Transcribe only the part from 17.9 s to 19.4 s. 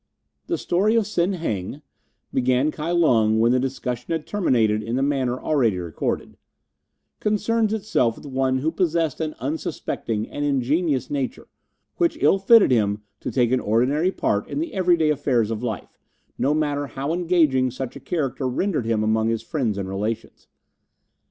a character rendered him among